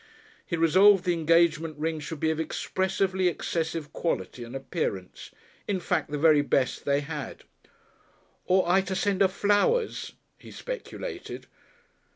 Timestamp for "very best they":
6.17-7.01